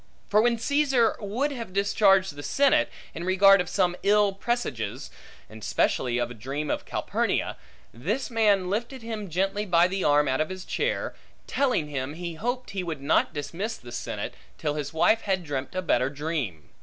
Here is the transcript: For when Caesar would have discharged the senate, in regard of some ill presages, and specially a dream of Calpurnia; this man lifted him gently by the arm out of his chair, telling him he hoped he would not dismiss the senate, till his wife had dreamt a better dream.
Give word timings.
For 0.29 0.41
when 0.41 0.57
Caesar 0.57 1.15
would 1.19 1.51
have 1.51 1.73
discharged 1.73 2.33
the 2.35 2.41
senate, 2.41 2.89
in 3.13 3.23
regard 3.23 3.61
of 3.61 3.69
some 3.69 3.95
ill 4.01 4.33
presages, 4.33 5.11
and 5.47 5.63
specially 5.63 6.17
a 6.17 6.25
dream 6.25 6.71
of 6.71 6.85
Calpurnia; 6.87 7.55
this 7.93 8.31
man 8.31 8.67
lifted 8.67 9.03
him 9.03 9.29
gently 9.29 9.63
by 9.63 9.87
the 9.87 10.03
arm 10.03 10.27
out 10.27 10.41
of 10.41 10.49
his 10.49 10.65
chair, 10.65 11.13
telling 11.45 11.87
him 11.87 12.15
he 12.15 12.33
hoped 12.33 12.71
he 12.71 12.81
would 12.83 13.03
not 13.03 13.31
dismiss 13.31 13.77
the 13.77 13.91
senate, 13.91 14.33
till 14.57 14.73
his 14.73 14.91
wife 14.91 15.21
had 15.21 15.43
dreamt 15.43 15.75
a 15.75 15.83
better 15.83 16.09
dream. 16.09 16.69